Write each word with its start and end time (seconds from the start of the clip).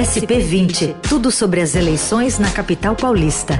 SP20, 0.00 0.98
tudo 1.06 1.30
sobre 1.30 1.60
as 1.60 1.76
eleições 1.76 2.38
na 2.38 2.50
capital 2.50 2.96
paulista. 2.96 3.52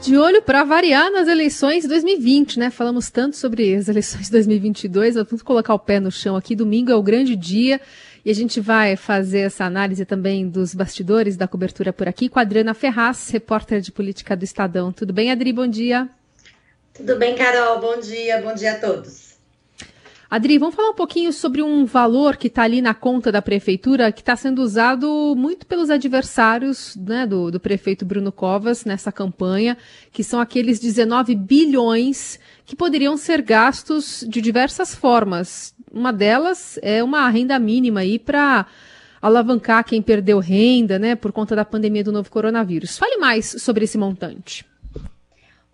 De 0.00 0.16
olho 0.16 0.40
para 0.40 0.64
variar 0.64 1.12
nas 1.12 1.28
eleições 1.28 1.86
2020, 1.86 2.58
né? 2.58 2.70
Falamos 2.70 3.10
tanto 3.10 3.36
sobre 3.36 3.74
as 3.74 3.86
eleições 3.86 4.30
2022, 4.32 5.16
vamos 5.16 5.42
colocar 5.42 5.74
o 5.74 5.78
pé 5.78 6.00
no 6.00 6.10
chão 6.10 6.36
aqui. 6.36 6.56
Domingo 6.56 6.90
é 6.90 6.94
o 6.94 7.02
grande 7.02 7.36
dia 7.36 7.82
e 8.24 8.30
a 8.30 8.34
gente 8.34 8.58
vai 8.58 8.96
fazer 8.96 9.40
essa 9.40 9.66
análise 9.66 10.06
também 10.06 10.48
dos 10.48 10.74
bastidores 10.74 11.36
da 11.36 11.46
cobertura 11.46 11.92
por 11.92 12.08
aqui 12.08 12.30
com 12.30 12.38
a 12.38 12.42
Adriana 12.42 12.72
Ferraz, 12.72 13.28
repórter 13.28 13.82
de 13.82 13.92
política 13.92 14.34
do 14.34 14.42
Estadão. 14.42 14.90
Tudo 14.90 15.12
bem, 15.12 15.30
Adri? 15.30 15.52
Bom 15.52 15.66
dia. 15.66 16.08
Tudo 16.94 17.16
bem, 17.16 17.34
Carol? 17.34 17.78
Bom 17.78 18.00
dia, 18.00 18.40
bom 18.40 18.54
dia 18.54 18.72
a 18.72 18.76
todos. 18.76 19.31
Adri, 20.32 20.56
vamos 20.56 20.74
falar 20.74 20.88
um 20.88 20.94
pouquinho 20.94 21.30
sobre 21.30 21.62
um 21.62 21.84
valor 21.84 22.38
que 22.38 22.46
está 22.46 22.62
ali 22.62 22.80
na 22.80 22.94
conta 22.94 23.30
da 23.30 23.42
prefeitura, 23.42 24.10
que 24.10 24.22
está 24.22 24.34
sendo 24.34 24.62
usado 24.62 25.34
muito 25.36 25.66
pelos 25.66 25.90
adversários 25.90 26.96
né, 26.96 27.26
do, 27.26 27.50
do, 27.50 27.60
prefeito 27.60 28.06
Bruno 28.06 28.32
Covas 28.32 28.86
nessa 28.86 29.12
campanha, 29.12 29.76
que 30.10 30.24
são 30.24 30.40
aqueles 30.40 30.80
19 30.80 31.34
bilhões 31.34 32.40
que 32.64 32.74
poderiam 32.74 33.14
ser 33.18 33.42
gastos 33.42 34.24
de 34.26 34.40
diversas 34.40 34.94
formas, 34.94 35.74
uma 35.92 36.10
delas 36.10 36.78
é 36.80 37.04
uma 37.04 37.28
renda 37.28 37.58
mínima 37.58 38.00
aí 38.00 38.18
para 38.18 38.64
alavancar 39.20 39.84
quem 39.84 40.00
perdeu 40.00 40.38
renda, 40.38 40.98
né, 40.98 41.14
por 41.14 41.30
conta 41.30 41.54
da 41.54 41.62
pandemia 41.66 42.04
do 42.04 42.10
novo 42.10 42.30
coronavírus. 42.30 42.96
Fale 42.96 43.18
mais 43.18 43.54
sobre 43.58 43.84
esse 43.84 43.98
montante. 43.98 44.64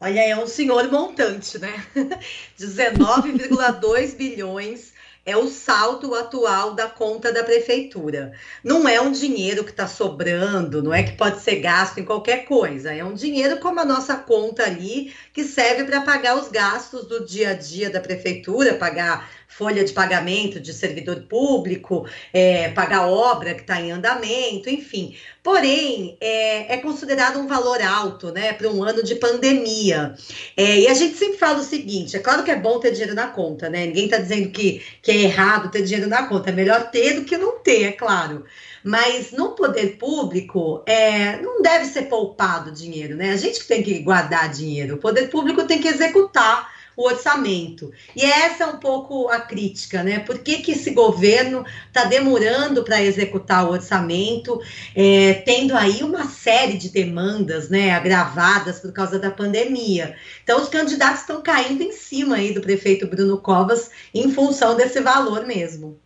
Olha, 0.00 0.20
é 0.20 0.36
um 0.36 0.46
senhor 0.46 0.90
montante, 0.90 1.58
né? 1.58 1.84
19,2 2.58 4.16
bilhões 4.16 4.92
é 5.28 5.36
o 5.36 5.46
salto 5.46 6.14
atual 6.14 6.72
da 6.72 6.88
conta 6.88 7.30
da 7.30 7.44
prefeitura. 7.44 8.32
Não 8.64 8.88
é 8.88 8.98
um 8.98 9.12
dinheiro 9.12 9.62
que 9.62 9.70
está 9.70 9.86
sobrando, 9.86 10.82
não 10.82 10.94
é 10.94 11.02
que 11.02 11.16
pode 11.18 11.40
ser 11.40 11.56
gasto 11.56 11.98
em 11.98 12.04
qualquer 12.04 12.46
coisa. 12.46 12.94
É 12.94 13.04
um 13.04 13.12
dinheiro 13.12 13.60
como 13.60 13.78
a 13.78 13.84
nossa 13.84 14.16
conta 14.16 14.62
ali, 14.64 15.12
que 15.34 15.44
serve 15.44 15.84
para 15.84 16.00
pagar 16.00 16.38
os 16.38 16.48
gastos 16.48 17.06
do 17.06 17.26
dia 17.26 17.50
a 17.50 17.54
dia 17.54 17.90
da 17.90 18.00
prefeitura, 18.00 18.76
pagar 18.76 19.28
folha 19.48 19.82
de 19.82 19.92
pagamento 19.92 20.60
de 20.60 20.74
servidor 20.74 21.22
público, 21.22 22.06
é, 22.32 22.68
pagar 22.68 23.08
obra 23.08 23.54
que 23.54 23.62
está 23.62 23.80
em 23.80 23.90
andamento, 23.90 24.68
enfim. 24.68 25.16
Porém, 25.42 26.16
é, 26.20 26.74
é, 26.74 26.76
considerado 26.76 27.40
um 27.40 27.46
valor 27.46 27.80
alto, 27.80 28.30
né, 28.30 28.52
para 28.52 28.68
um 28.68 28.84
ano 28.84 29.02
de 29.02 29.14
pandemia. 29.14 30.14
É, 30.54 30.80
e 30.80 30.86
a 30.86 30.92
gente 30.92 31.16
sempre 31.16 31.38
fala 31.38 31.60
o 31.60 31.64
seguinte: 31.64 32.14
é 32.14 32.20
claro 32.20 32.44
que 32.44 32.50
é 32.50 32.56
bom 32.56 32.78
ter 32.78 32.92
dinheiro 32.92 33.14
na 33.14 33.28
conta, 33.28 33.70
né? 33.70 33.86
Ninguém 33.86 34.04
está 34.04 34.18
dizendo 34.18 34.50
que, 34.50 34.82
que 35.02 35.10
é 35.10 35.22
errado 35.22 35.70
ter 35.70 35.82
dinheiro 35.82 36.08
na 36.08 36.26
conta, 36.26 36.50
é 36.50 36.52
melhor 36.52 36.90
ter 36.90 37.14
do 37.14 37.24
que 37.24 37.38
não 37.38 37.58
ter, 37.58 37.84
é 37.84 37.92
claro. 37.92 38.44
Mas 38.84 39.32
no 39.32 39.52
poder 39.52 39.96
público, 39.96 40.84
é, 40.86 41.40
não 41.40 41.62
deve 41.62 41.86
ser 41.86 42.02
poupado 42.02 42.70
dinheiro, 42.70 43.16
né? 43.16 43.32
A 43.32 43.36
gente 43.36 43.60
que 43.60 43.66
tem 43.66 43.82
que 43.82 43.98
guardar 44.00 44.50
dinheiro, 44.50 44.96
o 44.96 44.98
poder 44.98 45.28
público 45.28 45.64
tem 45.64 45.80
que 45.80 45.88
executar 45.88 46.77
o 46.98 47.06
orçamento. 47.06 47.92
E 48.16 48.24
essa 48.24 48.64
é 48.64 48.66
um 48.66 48.78
pouco 48.78 49.28
a 49.28 49.38
crítica, 49.38 50.02
né? 50.02 50.18
Por 50.18 50.40
que, 50.40 50.58
que 50.58 50.72
esse 50.72 50.90
governo 50.90 51.64
está 51.86 52.02
demorando 52.02 52.82
para 52.82 53.00
executar 53.00 53.64
o 53.64 53.70
orçamento, 53.70 54.60
é, 54.96 55.34
tendo 55.34 55.76
aí 55.76 56.02
uma 56.02 56.28
série 56.28 56.76
de 56.76 56.88
demandas, 56.88 57.68
né, 57.68 57.92
agravadas 57.92 58.80
por 58.80 58.92
causa 58.92 59.16
da 59.16 59.30
pandemia. 59.30 60.16
Então, 60.42 60.60
os 60.60 60.68
candidatos 60.68 61.20
estão 61.20 61.40
caindo 61.40 61.84
em 61.84 61.92
cima 61.92 62.34
aí 62.34 62.52
do 62.52 62.60
prefeito 62.60 63.06
Bruno 63.06 63.38
Covas 63.38 63.92
em 64.12 64.32
função 64.32 64.76
desse 64.76 65.00
valor 65.00 65.46
mesmo. 65.46 66.00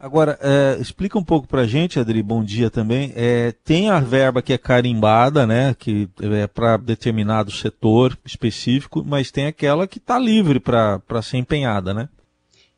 Agora, 0.00 0.38
é, 0.40 0.80
explica 0.80 1.18
um 1.18 1.24
pouco 1.24 1.48
para 1.48 1.62
a 1.62 1.66
gente, 1.66 1.98
Adri, 1.98 2.22
bom 2.22 2.44
dia 2.44 2.70
também. 2.70 3.12
É, 3.16 3.52
tem 3.64 3.90
a 3.90 3.98
verba 3.98 4.40
que 4.40 4.52
é 4.52 4.58
carimbada, 4.58 5.44
né, 5.44 5.74
que 5.76 6.08
é 6.22 6.46
para 6.46 6.76
determinado 6.76 7.50
setor 7.50 8.16
específico, 8.24 9.02
mas 9.04 9.32
tem 9.32 9.46
aquela 9.46 9.88
que 9.88 9.98
está 9.98 10.16
livre 10.16 10.60
para 10.60 11.00
ser 11.22 11.38
empenhada, 11.38 11.92
né? 11.92 12.08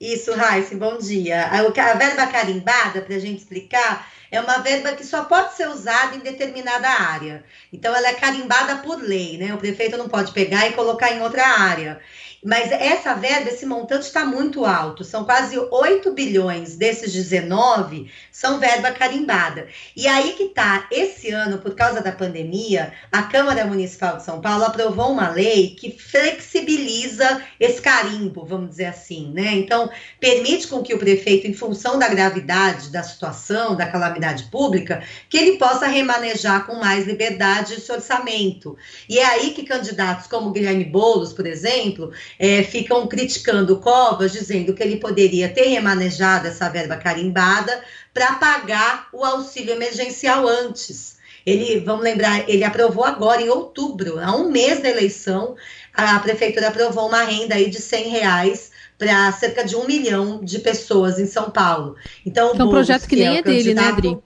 Isso, 0.01 0.35
Raíssa, 0.35 0.75
bom 0.77 0.97
dia. 0.97 1.45
A, 1.45 1.61
a 1.61 1.95
verba 1.95 2.27
carimbada, 2.27 3.03
para 3.03 3.17
a 3.17 3.19
gente 3.19 3.43
explicar, 3.43 4.11
é 4.31 4.41
uma 4.41 4.61
verba 4.61 4.93
que 4.93 5.05
só 5.05 5.25
pode 5.25 5.55
ser 5.55 5.69
usada 5.69 6.17
em 6.17 6.21
determinada 6.21 6.89
área. 6.89 7.45
Então, 7.71 7.95
ela 7.95 8.09
é 8.09 8.15
carimbada 8.15 8.77
por 8.77 8.99
lei, 8.99 9.37
né? 9.37 9.53
O 9.53 9.59
prefeito 9.59 9.99
não 9.99 10.09
pode 10.09 10.33
pegar 10.33 10.67
e 10.67 10.73
colocar 10.73 11.13
em 11.13 11.21
outra 11.21 11.47
área. 11.47 12.01
Mas 12.45 12.73
essa 12.73 13.15
verba, 13.15 13.51
esse 13.51 13.67
montante 13.67 14.07
está 14.07 14.25
muito 14.25 14.65
alto, 14.65 15.05
são 15.05 15.25
quase 15.25 15.59
8 15.59 16.13
bilhões 16.13 16.77
desses 16.77 17.13
19 17.13 18.11
são 18.41 18.59
verba 18.59 18.91
carimbada. 18.91 19.69
E 19.95 20.07
aí 20.07 20.33
que 20.33 20.49
tá, 20.49 20.87
esse 20.91 21.31
ano, 21.31 21.59
por 21.59 21.75
causa 21.75 22.01
da 22.01 22.11
pandemia, 22.11 22.93
a 23.13 23.23
Câmara 23.23 23.67
Municipal 23.67 24.17
de 24.17 24.25
São 24.25 24.41
Paulo 24.41 24.65
aprovou 24.65 25.13
uma 25.13 25.29
lei 25.29 25.75
que 25.79 25.91
flexibiliza 25.91 27.43
esse 27.59 27.83
carimbo, 27.83 28.47
vamos 28.47 28.71
dizer 28.71 28.87
assim, 28.87 29.31
né? 29.35 29.53
Então, 29.53 29.91
permite 30.19 30.69
com 30.69 30.83
que 30.83 30.95
o 30.95 30.99
prefeito, 30.99 31.47
em 31.47 31.53
função 31.53 31.99
da 31.99 32.09
gravidade 32.09 32.89
da 32.89 33.03
situação, 33.03 33.77
da 33.77 33.87
calamidade 33.87 34.45
pública, 34.45 35.03
que 35.29 35.37
ele 35.37 35.59
possa 35.59 35.87
remanejar 35.87 36.67
com 36.67 36.77
mais 36.77 37.07
liberdade 37.07 37.75
esse 37.75 37.93
orçamento. 37.93 38.75
E 39.07 39.19
é 39.19 39.27
aí 39.27 39.51
que 39.51 39.65
candidatos 39.65 40.27
como 40.27 40.51
Guilherme 40.51 40.85
Boulos, 40.85 41.35
por 41.35 41.47
exemplo, 41.47 42.11
é, 42.39 42.63
ficam 42.63 43.07
criticando 43.07 43.75
o 43.75 43.81
Covas, 43.81 44.33
dizendo 44.33 44.75
que 44.75 44.83
ele 44.83 44.97
poderia 44.97 45.49
ter 45.49 45.69
remanejado 45.69 46.47
essa 46.49 46.69
verba 46.69 46.97
carimbada 46.97 47.83
para 48.13 48.35
pagar 48.35 49.09
o 49.13 49.25
auxílio 49.25 49.73
emergencial 49.73 50.47
antes. 50.47 51.19
Ele, 51.45 51.81
vamos 51.81 52.05
lembrar, 52.05 52.49
ele 52.49 52.65
aprovou 52.65 53.05
agora 53.05 53.41
em 53.41 53.49
outubro, 53.49 54.19
há 54.19 54.37
um 54.37 54.51
mês 54.51 54.81
da 54.81 54.91
eleição, 54.91 55.57
a 55.95 56.19
prefeitura 56.19 56.69
aprovou 56.69 57.09
uma 57.09 57.23
renda 57.23 57.55
aí 57.55 57.71
de 57.71 57.81
100 57.81 58.09
reais 58.09 58.71
para 58.99 59.33
cerca 59.33 59.65
de 59.65 59.75
um 59.75 59.87
milhão 59.87 60.45
de 60.45 60.59
pessoas 60.59 61.19
em 61.19 61.27
São 61.27 61.51
Paulo. 61.51 61.97
Então, 62.25 62.51
é 62.51 62.63
um 62.63 62.69
projeto 62.69 63.03
que, 63.03 63.17
que 63.17 63.17
nem 63.17 63.37
é, 63.37 63.39
é 63.39 63.43
dele, 63.43 63.75
né, 63.75 63.83
Adri? 63.83 64.19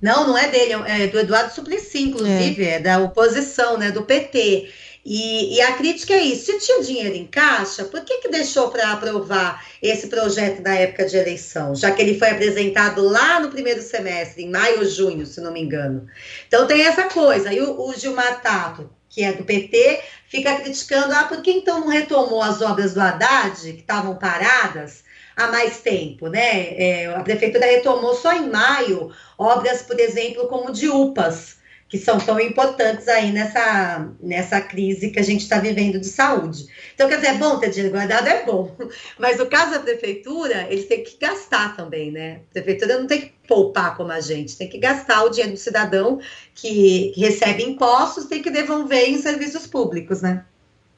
Não, 0.00 0.28
não 0.28 0.38
é 0.38 0.48
dele, 0.48 0.74
é 0.86 1.06
do 1.08 1.18
Eduardo 1.18 1.52
Suplicy, 1.52 2.02
inclusive, 2.02 2.64
é. 2.64 2.74
é 2.74 2.78
da 2.78 2.98
oposição, 2.98 3.78
né, 3.78 3.90
do 3.90 4.02
PT. 4.02 4.70
E, 5.04 5.56
e, 5.56 5.60
a 5.60 5.72
crítica 5.72 6.14
é 6.14 6.22
isso: 6.22 6.46
se 6.46 6.58
tinha 6.58 6.82
dinheiro 6.82 7.14
em 7.14 7.26
caixa, 7.26 7.84
por 7.84 8.04
que, 8.04 8.18
que 8.18 8.28
deixou 8.28 8.70
para 8.70 8.92
aprovar 8.92 9.64
esse 9.82 10.08
projeto 10.08 10.62
na 10.62 10.74
época 10.74 11.06
de 11.06 11.16
eleição? 11.16 11.74
Já 11.74 11.90
que 11.90 12.02
ele 12.02 12.18
foi 12.18 12.30
apresentado 12.30 13.02
lá 13.02 13.40
no 13.40 13.50
primeiro 13.50 13.80
semestre, 13.80 14.44
em 14.44 14.50
maio 14.50 14.80
ou 14.80 14.84
junho, 14.84 15.24
se 15.24 15.40
não 15.40 15.52
me 15.52 15.60
engano. 15.60 16.06
Então 16.46 16.66
tem 16.66 16.82
essa 16.82 17.04
coisa. 17.04 17.52
E 17.52 17.60
o, 17.60 17.80
o 17.80 17.94
Gilmar 17.94 18.42
Tato, 18.42 18.90
que 19.08 19.22
é 19.22 19.32
do 19.32 19.44
PT, 19.44 20.02
fica 20.28 20.56
criticando: 20.56 21.14
ah, 21.14 21.24
por 21.24 21.42
que 21.42 21.50
então 21.50 21.80
não 21.80 21.88
retomou 21.88 22.42
as 22.42 22.60
obras 22.60 22.94
do 22.94 23.00
Haddad, 23.00 23.60
que 23.60 23.80
estavam 23.80 24.16
paradas? 24.16 25.04
há 25.38 25.46
mais 25.46 25.78
tempo, 25.80 26.26
né? 26.26 26.74
É, 26.76 27.06
a 27.06 27.20
prefeitura 27.20 27.64
retomou 27.64 28.12
só 28.14 28.32
em 28.32 28.50
maio 28.50 29.12
obras, 29.38 29.82
por 29.82 29.98
exemplo, 30.00 30.48
como 30.48 30.72
de 30.72 30.88
UPAs, 30.88 31.58
que 31.88 31.96
são 31.96 32.18
tão 32.18 32.38
importantes 32.38 33.08
aí 33.08 33.32
nessa, 33.32 34.10
nessa 34.20 34.60
crise 34.60 35.10
que 35.10 35.18
a 35.18 35.22
gente 35.22 35.40
está 35.40 35.58
vivendo 35.58 35.98
de 35.98 36.06
saúde. 36.06 36.66
Então, 36.94 37.08
quer 37.08 37.16
dizer, 37.16 37.28
é 37.28 37.38
bom 37.38 37.58
ter 37.58 37.70
dinheiro 37.70 37.94
guardado? 37.94 38.28
É 38.28 38.44
bom. 38.44 38.76
Mas 39.18 39.38
no 39.38 39.46
caso 39.46 39.72
da 39.72 39.80
prefeitura, 39.80 40.66
eles 40.68 40.86
têm 40.86 41.02
que 41.02 41.16
gastar 41.18 41.74
também, 41.74 42.10
né? 42.10 42.40
A 42.50 42.52
prefeitura 42.52 42.98
não 42.98 43.06
tem 43.06 43.22
que 43.22 43.32
poupar 43.48 43.96
como 43.96 44.12
a 44.12 44.20
gente, 44.20 44.58
tem 44.58 44.68
que 44.68 44.76
gastar 44.76 45.24
o 45.24 45.30
dinheiro 45.30 45.54
do 45.54 45.58
cidadão 45.58 46.20
que, 46.54 47.14
recebe 47.16 47.62
impostos, 47.62 48.26
tem 48.26 48.42
que 48.42 48.50
devolver 48.50 49.08
em 49.08 49.16
serviços 49.16 49.66
públicos, 49.66 50.20
né? 50.20 50.44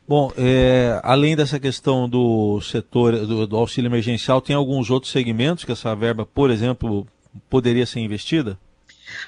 Bom, 0.09 0.33
é, 0.37 0.99
além 1.05 1.37
dessa 1.37 1.61
questão 1.61 2.09
do 2.09 2.61
setor 2.61 3.25
do, 3.25 3.47
do 3.47 3.57
auxílio 3.57 3.89
emergencial, 3.89 4.41
tem 4.41 4.57
alguns 4.57 4.91
outros 4.91 5.13
segmentos 5.13 5.65
que 5.65 5.71
essa 5.71 5.95
verba, 5.95 6.27
por 6.27 6.51
exemplo, 6.51 7.07
poderia 7.49 7.87
ser 7.87 8.01
investida? 8.01 8.59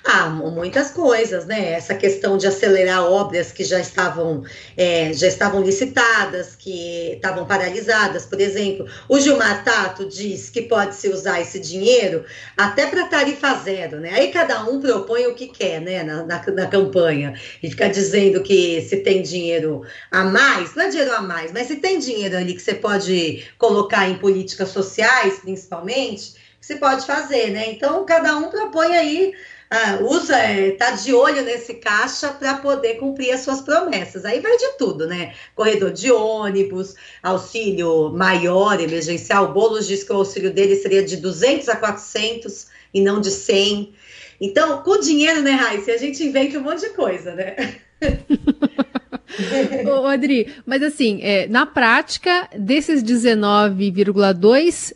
Ah, 0.05 0.29
muitas 0.29 0.91
coisas, 0.91 1.47
né? 1.47 1.73
Essa 1.73 1.95
questão 1.95 2.37
de 2.37 2.47
acelerar 2.47 3.05
obras 3.05 3.53
que 3.53 3.65
já 3.65 3.79
estavam, 3.79 4.45
é, 4.77 5.13
já 5.13 5.29
estavam 5.29 5.63
licitadas, 5.63 6.57
que 6.57 7.13
estavam 7.13 7.47
paralisadas, 7.47 8.27
por 8.27 8.41
exemplo. 8.41 8.87
O 9.09 9.21
Gilmar 9.21 9.65
Tato 9.65 10.09
diz 10.09 10.51
que 10.51 10.63
pode-se 10.63 11.09
usar 11.09 11.41
esse 11.41 11.61
dinheiro 11.61 12.25
até 12.57 12.87
para 12.87 13.07
tarifa 13.07 13.55
zero, 13.55 14.01
né? 14.01 14.11
Aí 14.15 14.33
cada 14.33 14.65
um 14.65 14.81
propõe 14.81 15.27
o 15.27 15.35
que 15.35 15.49
quer, 15.49 15.81
né, 15.81 16.03
na, 16.03 16.25
na, 16.25 16.45
na, 16.47 16.67
campanha. 16.67 17.35
E 17.63 17.71
fica 17.71 17.89
dizendo 17.89 18.43
que 18.43 18.83
se 18.83 18.99
tem 18.99 19.23
dinheiro 19.23 19.83
a 20.11 20.25
mais, 20.25 20.75
não 20.75 20.85
é 20.85 20.89
dinheiro 20.89 21.15
a 21.15 21.23
mais, 21.23 21.53
mas 21.53 21.69
se 21.69 21.77
tem 21.77 21.99
dinheiro 21.99 22.37
ali 22.37 22.55
que 22.55 22.63
você 22.63 22.75
pode 22.75 23.45
colocar 23.59 24.09
em 24.09 24.19
políticas 24.19 24.71
sociais, 24.71 25.39
principalmente, 25.41 26.35
você 26.61 26.77
pode 26.77 27.05
fazer, 27.05 27.51
né? 27.51 27.71
Então, 27.71 28.05
cada 28.05 28.37
um 28.37 28.49
propõe 28.49 28.97
aí 28.97 29.33
ah, 29.75 30.01
usa, 30.03 30.37
é, 30.37 30.73
tá 30.73 30.91
de 30.91 31.15
olho 31.15 31.43
nesse 31.43 31.73
caixa 31.73 32.29
para 32.29 32.59
poder 32.59 32.97
cumprir 32.97 33.31
as 33.33 33.41
suas 33.41 33.63
promessas. 33.63 34.27
Aí 34.27 34.39
vai 34.39 34.55
de 34.59 34.77
tudo, 34.77 35.07
né? 35.07 35.33
Corredor 35.55 35.91
de 35.91 36.13
ônibus, 36.13 36.95
auxílio 37.23 38.13
maior, 38.13 38.79
emergencial. 38.79 39.55
Boulos 39.55 39.87
diz 39.87 40.05
que 40.05 40.13
o 40.13 40.17
auxílio 40.17 40.53
dele 40.53 40.77
seria 40.77 41.03
de 41.03 41.17
200 41.17 41.71
a 41.71 41.77
400 41.77 42.67
e 42.93 43.01
não 43.01 43.19
de 43.19 43.31
100. 43.31 43.95
Então, 44.39 44.83
com 44.83 45.01
dinheiro, 45.01 45.41
né, 45.41 45.53
Raíssa, 45.53 45.93
a 45.93 45.97
gente 45.97 46.23
inventa 46.23 46.59
um 46.59 46.63
monte 46.63 46.81
de 46.81 46.91
coisa, 46.91 47.35
né? 47.35 47.57
Ô, 49.89 50.07
Adri, 50.07 50.53
mas 50.67 50.83
assim, 50.83 51.21
é, 51.23 51.47
na 51.49 51.65
prática, 51.65 52.47
desses 52.55 53.03
19,2, 53.03 54.93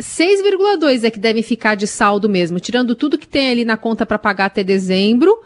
6,2 0.00 1.04
é 1.04 1.10
que 1.10 1.18
devem 1.18 1.42
ficar 1.42 1.74
de 1.74 1.86
saldo 1.86 2.28
mesmo, 2.28 2.60
tirando 2.60 2.94
tudo 2.94 3.18
que 3.18 3.28
tem 3.28 3.50
ali 3.50 3.64
na 3.64 3.76
conta 3.76 4.04
para 4.04 4.18
pagar 4.18 4.46
até 4.46 4.62
dezembro. 4.64 5.40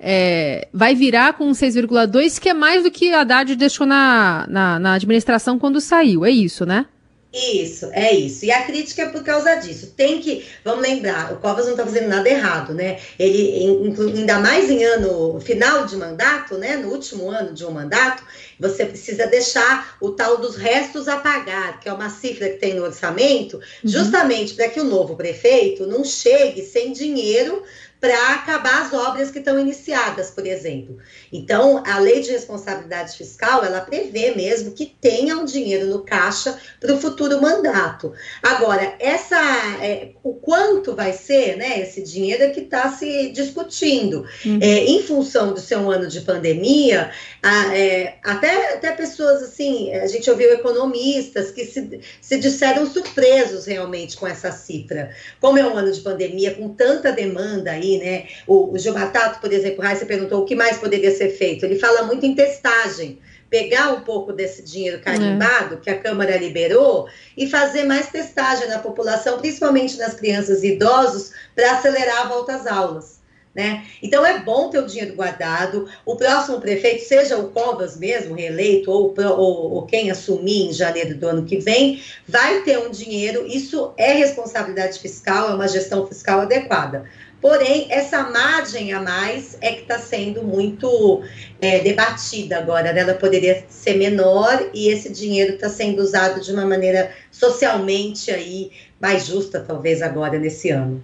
É, 0.00 0.68
vai 0.72 0.94
virar 0.94 1.32
com 1.32 1.50
6,2, 1.50 2.38
que 2.38 2.48
é 2.48 2.54
mais 2.54 2.84
do 2.84 2.90
que 2.90 3.12
a 3.12 3.22
Haddad 3.22 3.56
deixou 3.56 3.86
na, 3.86 4.46
na, 4.48 4.78
na 4.78 4.92
administração 4.94 5.58
quando 5.58 5.80
saiu. 5.80 6.24
É 6.24 6.30
isso, 6.30 6.64
né? 6.64 6.86
Isso, 7.32 7.90
é 7.92 8.14
isso. 8.14 8.44
E 8.46 8.50
a 8.50 8.62
crítica 8.62 9.02
é 9.02 9.08
por 9.08 9.22
causa 9.22 9.54
disso. 9.56 9.92
Tem 9.94 10.18
que, 10.18 10.46
vamos 10.64 10.82
lembrar, 10.82 11.32
o 11.32 11.36
Covas 11.36 11.66
não 11.66 11.72
está 11.72 11.84
fazendo 11.84 12.08
nada 12.08 12.28
errado, 12.28 12.72
né? 12.72 12.98
Ele, 13.18 13.86
ainda 14.16 14.38
mais 14.38 14.70
em 14.70 14.82
ano 14.82 15.38
final 15.40 15.84
de 15.84 15.96
mandato, 15.96 16.56
né? 16.56 16.76
No 16.76 16.88
último 16.88 17.30
ano 17.30 17.52
de 17.52 17.64
um 17.66 17.70
mandato, 17.70 18.24
você 18.58 18.84
precisa 18.84 19.26
deixar 19.26 19.96
o 20.00 20.10
tal 20.10 20.38
dos 20.38 20.56
restos 20.56 21.08
a 21.08 21.16
pagar, 21.16 21.80
que 21.80 21.88
é 21.88 21.92
uma 21.92 22.10
cifra 22.10 22.48
que 22.48 22.58
tem 22.58 22.74
no 22.74 22.84
orçamento, 22.84 23.56
uhum. 23.56 23.62
justamente 23.84 24.54
para 24.54 24.68
que 24.68 24.80
o 24.80 24.84
novo 24.84 25.16
prefeito 25.16 25.86
não 25.86 26.04
chegue 26.04 26.62
sem 26.62 26.92
dinheiro 26.92 27.62
para 28.00 28.34
acabar 28.34 28.82
as 28.82 28.92
obras 28.92 29.30
que 29.30 29.40
estão 29.40 29.58
iniciadas, 29.58 30.30
por 30.30 30.46
exemplo. 30.46 30.98
Então, 31.32 31.82
a 31.84 31.98
lei 31.98 32.20
de 32.20 32.30
responsabilidade 32.30 33.16
fiscal, 33.16 33.64
ela 33.64 33.80
prevê 33.80 34.34
mesmo 34.36 34.70
que 34.72 34.86
tenha 34.86 35.36
um 35.36 35.44
dinheiro 35.44 35.86
no 35.86 36.04
caixa 36.04 36.56
para 36.80 36.94
o 36.94 37.00
futuro 37.00 37.40
mandato. 37.42 38.12
Agora, 38.40 38.94
essa, 39.00 39.36
é, 39.82 40.12
o 40.22 40.34
quanto 40.34 40.94
vai 40.94 41.12
ser, 41.12 41.56
né, 41.56 41.80
esse 41.80 42.02
dinheiro 42.02 42.44
é 42.44 42.50
que 42.50 42.60
está 42.60 42.92
se 42.92 43.30
discutindo. 43.30 44.24
Uhum. 44.44 44.58
É, 44.62 44.84
em 44.84 45.02
função 45.02 45.52
do 45.52 45.60
seu 45.60 45.90
ano 45.90 46.06
de 46.06 46.20
pandemia, 46.20 47.10
a, 47.42 47.76
é, 47.76 48.18
até, 48.22 48.47
até 48.74 48.92
pessoas 48.92 49.42
assim, 49.42 49.92
a 49.94 50.06
gente 50.06 50.30
ouviu 50.30 50.52
economistas 50.52 51.50
que 51.50 51.64
se, 51.64 52.00
se 52.20 52.38
disseram 52.38 52.86
surpresos 52.86 53.66
realmente 53.66 54.16
com 54.16 54.26
essa 54.26 54.52
cifra. 54.52 55.10
Como 55.40 55.58
é 55.58 55.66
um 55.66 55.76
ano 55.76 55.92
de 55.92 56.00
pandemia, 56.00 56.54
com 56.54 56.68
tanta 56.68 57.12
demanda 57.12 57.72
aí, 57.72 57.98
né? 57.98 58.28
O, 58.46 58.72
o 58.72 58.78
Gil 58.78 58.94
Matato, 58.94 59.40
por 59.40 59.52
exemplo, 59.52 59.82
Raíssa 59.82 60.06
perguntou 60.06 60.42
o 60.42 60.44
que 60.44 60.54
mais 60.54 60.78
poderia 60.78 61.10
ser 61.10 61.30
feito. 61.30 61.64
Ele 61.64 61.78
fala 61.78 62.02
muito 62.02 62.24
em 62.24 62.34
testagem 62.34 63.18
pegar 63.50 63.92
um 63.92 64.00
pouco 64.02 64.32
desse 64.32 64.62
dinheiro 64.62 65.00
carimbado 65.00 65.76
é. 65.76 65.78
que 65.78 65.90
a 65.90 65.98
Câmara 65.98 66.36
liberou 66.36 67.08
e 67.36 67.48
fazer 67.48 67.84
mais 67.84 68.08
testagem 68.08 68.68
na 68.68 68.78
população, 68.78 69.38
principalmente 69.38 69.96
nas 69.96 70.14
crianças 70.14 70.62
e 70.62 70.74
idosos, 70.74 71.32
para 71.54 71.72
acelerar 71.72 72.26
a 72.26 72.28
volta 72.28 72.54
às 72.54 72.66
aulas. 72.66 73.17
Né? 73.58 73.84
Então 74.00 74.24
é 74.24 74.38
bom 74.38 74.70
ter 74.70 74.78
o 74.78 74.86
dinheiro 74.86 75.16
guardado. 75.16 75.88
O 76.06 76.14
próximo 76.14 76.60
prefeito, 76.60 77.02
seja 77.04 77.36
o 77.36 77.48
Covas 77.48 77.96
mesmo, 77.96 78.36
reeleito, 78.36 78.88
ou, 78.88 79.12
ou, 79.18 79.72
ou, 79.72 79.82
quem 79.84 80.12
assumir 80.12 80.68
em 80.68 80.72
janeiro 80.72 81.16
do 81.16 81.26
ano 81.26 81.44
que 81.44 81.58
vem, 81.58 82.00
vai 82.28 82.62
ter 82.62 82.78
um 82.78 82.88
dinheiro. 82.88 83.44
Isso 83.44 83.92
é 83.96 84.12
responsabilidade 84.12 85.00
fiscal, 85.00 85.50
é 85.50 85.54
uma 85.54 85.66
gestão 85.66 86.06
fiscal 86.06 86.42
adequada. 86.42 87.04
Porém, 87.40 87.88
essa 87.90 88.30
margem 88.30 88.92
a 88.92 89.00
mais 89.00 89.58
é 89.60 89.72
que 89.72 89.82
está 89.82 89.98
sendo 89.98 90.44
muito 90.44 91.24
é, 91.60 91.80
debatida 91.80 92.58
agora. 92.58 92.92
Né? 92.92 93.00
Ela 93.00 93.14
poderia 93.14 93.64
ser 93.68 93.94
menor 93.94 94.70
e 94.72 94.88
esse 94.88 95.12
dinheiro 95.12 95.54
está 95.54 95.68
sendo 95.68 96.00
usado 96.00 96.40
de 96.40 96.52
uma 96.52 96.64
maneira 96.64 97.10
socialmente 97.32 98.30
aí 98.30 98.70
mais 99.00 99.26
justa, 99.26 99.58
talvez 99.58 100.00
agora 100.00 100.38
nesse 100.38 100.70
ano. 100.70 101.02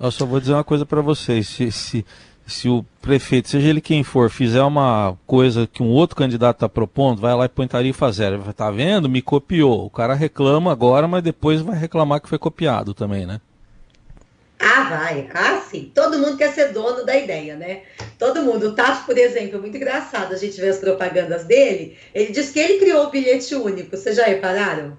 Eu 0.00 0.10
só 0.10 0.24
vou 0.24 0.40
dizer 0.40 0.54
uma 0.54 0.64
coisa 0.64 0.86
para 0.86 1.02
vocês: 1.02 1.46
se, 1.46 1.70
se, 1.70 2.06
se 2.46 2.68
o 2.68 2.84
prefeito, 3.02 3.50
seja 3.50 3.68
ele 3.68 3.82
quem 3.82 4.02
for, 4.02 4.30
fizer 4.30 4.62
uma 4.62 5.16
coisa 5.26 5.68
que 5.70 5.82
um 5.82 5.88
outro 5.90 6.16
candidato 6.16 6.56
está 6.56 6.68
propondo, 6.68 7.20
vai 7.20 7.34
lá 7.34 7.44
e 7.44 7.48
põe 7.50 7.68
tarifa 7.68 8.10
zero. 8.10 8.42
Tá 8.54 8.70
vendo? 8.70 9.08
Me 9.10 9.20
copiou. 9.20 9.84
O 9.84 9.90
cara 9.90 10.14
reclama 10.14 10.72
agora, 10.72 11.06
mas 11.06 11.22
depois 11.22 11.60
vai 11.60 11.78
reclamar 11.78 12.20
que 12.20 12.28
foi 12.30 12.38
copiado 12.38 12.94
também, 12.94 13.26
né? 13.26 13.40
Ah, 14.58 14.84
vai. 14.84 15.28
Ah, 15.34 15.60
sim. 15.70 15.90
Todo 15.94 16.18
mundo 16.18 16.36
quer 16.36 16.52
ser 16.52 16.72
dono 16.72 17.04
da 17.04 17.16
ideia, 17.16 17.56
né? 17.56 17.82
Todo 18.18 18.42
mundo. 18.42 18.68
O 18.68 18.72
Tato, 18.74 19.06
por 19.06 19.16
exemplo, 19.16 19.56
é 19.56 19.60
muito 19.60 19.76
engraçado. 19.76 20.32
A 20.32 20.36
gente 20.36 20.60
vê 20.60 20.68
as 20.68 20.78
propagandas 20.78 21.44
dele. 21.44 21.96
Ele 22.14 22.32
diz 22.32 22.50
que 22.50 22.58
ele 22.58 22.78
criou 22.78 23.06
o 23.06 23.10
bilhete 23.10 23.54
único. 23.54 23.96
Vocês 23.96 24.16
já 24.16 24.24
repararam? 24.24 24.96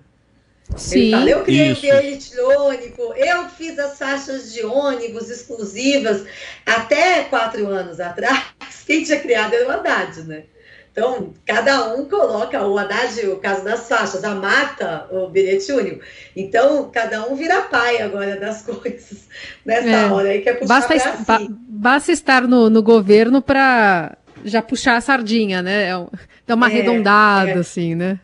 Sim. 0.78 1.12
Fala, 1.12 1.30
eu 1.30 1.44
criei 1.44 1.72
Isso. 1.72 1.80
o 1.80 1.82
bilhete 1.82 2.40
único, 2.40 3.14
eu 3.16 3.50
fiz 3.50 3.78
as 3.78 3.98
faixas 3.98 4.54
de 4.54 4.66
ônibus 4.66 5.30
exclusivas 5.30 6.26
até 6.66 7.24
quatro 7.24 7.68
anos 7.68 8.00
atrás. 8.00 8.44
Quem 8.86 9.04
tinha 9.04 9.20
criado 9.20 9.54
era 9.54 9.68
o 9.68 9.72
Haddad, 9.72 10.24
né? 10.24 10.44
Então, 10.92 11.34
cada 11.46 11.94
um 11.94 12.04
coloca 12.04 12.66
o 12.66 12.78
Haddad, 12.78 13.26
o 13.28 13.38
caso 13.38 13.64
das 13.64 13.88
faixas, 13.88 14.24
a 14.26 14.36
mata 14.36 15.08
o 15.10 15.30
bilhete 15.30 15.72
único. 15.72 16.04
Então, 16.36 16.90
cada 16.92 17.26
um 17.28 17.36
vira 17.36 17.62
pai 17.62 18.02
agora 18.02 18.38
das 18.38 18.62
coisas 18.66 19.30
nessa 19.66 19.88
é. 19.88 20.06
hora 20.08 20.30
aí, 20.30 20.42
que 20.42 20.50
é 20.50 20.54
puxar 20.54 20.82
basta, 20.82 21.00
si. 21.00 21.26
ba 21.26 21.40
basta 21.50 22.12
estar 22.12 22.42
no, 22.48 22.70
no 22.70 22.84
governo 22.84 23.42
para 23.42 24.18
já 24.44 24.62
puxar 24.62 24.98
a 24.98 25.02
sardinha, 25.02 25.62
né? 25.62 25.90
É 25.90 26.06
Dá 26.46 26.56
uma 26.56 26.68
é, 26.68 26.72
arredondada, 26.72 27.52
é. 27.52 27.58
assim, 27.58 27.96
né? 27.96 28.20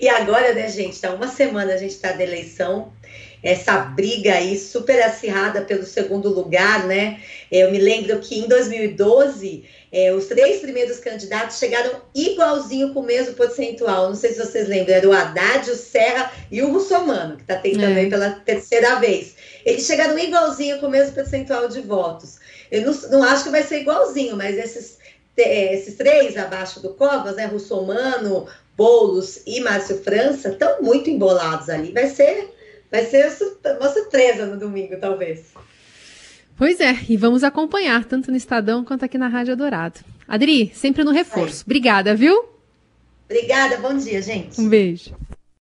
E 0.00 0.08
agora, 0.08 0.54
né, 0.54 0.68
gente, 0.68 1.00
tá 1.00 1.12
uma 1.12 1.28
semana 1.28 1.74
a 1.74 1.76
gente 1.76 1.92
está 1.94 2.12
da 2.12 2.22
eleição, 2.22 2.92
essa 3.42 3.78
briga 3.78 4.34
aí 4.34 4.58
super 4.58 5.02
acirrada 5.02 5.62
pelo 5.62 5.84
segundo 5.84 6.28
lugar, 6.28 6.86
né? 6.86 7.20
Eu 7.50 7.70
me 7.70 7.78
lembro 7.78 8.18
que 8.20 8.38
em 8.38 8.46
2012 8.46 9.64
é, 9.92 10.12
os 10.12 10.26
três 10.26 10.60
primeiros 10.60 10.98
candidatos 10.98 11.58
chegaram 11.58 12.02
igualzinho 12.14 12.92
com 12.92 13.00
o 13.00 13.06
mesmo 13.06 13.34
percentual. 13.34 14.08
Não 14.08 14.14
sei 14.14 14.32
se 14.32 14.38
vocês 14.38 14.68
lembram, 14.68 14.94
era 14.94 15.08
o 15.08 15.12
Haddad, 15.12 15.70
o 15.70 15.76
Serra 15.76 16.30
e 16.50 16.62
o 16.62 16.70
Russomano, 16.70 17.36
que 17.36 17.42
está 17.42 17.56
tentando 17.56 17.96
é. 17.96 18.00
aí 18.00 18.10
pela 18.10 18.30
terceira 18.30 18.96
vez. 19.00 19.34
Eles 19.64 19.86
chegaram 19.86 20.18
igualzinho 20.18 20.78
com 20.78 20.86
o 20.86 20.90
mesmo 20.90 21.14
percentual 21.14 21.68
de 21.68 21.80
votos. 21.80 22.38
Eu 22.70 22.82
não, 22.82 22.92
não 23.10 23.22
acho 23.22 23.44
que 23.44 23.50
vai 23.50 23.62
ser 23.62 23.80
igualzinho, 23.80 24.36
mas 24.36 24.56
esses, 24.56 24.98
é, 25.36 25.74
esses 25.74 25.96
três 25.96 26.36
abaixo 26.36 26.80
do 26.80 26.94
Covas, 26.94 27.36
né, 27.36 27.46
Russomano, 27.46 28.46
Boulos 28.80 29.42
e 29.46 29.60
Márcio 29.60 30.02
França, 30.02 30.48
estão 30.48 30.80
muito 30.80 31.10
embolados 31.10 31.68
ali. 31.68 31.92
Vai 31.92 32.06
ser, 32.06 32.48
vai 32.90 33.04
ser 33.04 33.30
uma 33.78 33.90
surpresa 33.90 34.46
no 34.46 34.58
domingo, 34.58 34.96
talvez. 34.98 35.48
Pois 36.56 36.80
é, 36.80 36.96
e 37.06 37.14
vamos 37.14 37.44
acompanhar, 37.44 38.06
tanto 38.06 38.30
no 38.30 38.38
Estadão 38.38 38.82
quanto 38.82 39.04
aqui 39.04 39.18
na 39.18 39.28
Rádio 39.28 39.54
Dourado. 39.54 40.00
Adri, 40.26 40.72
sempre 40.74 41.04
no 41.04 41.10
reforço. 41.10 41.62
Obrigada, 41.66 42.14
viu? 42.14 42.42
Obrigada, 43.26 43.76
bom 43.76 43.94
dia, 43.94 44.22
gente. 44.22 44.58
Um 44.58 44.66
beijo. 44.66 45.14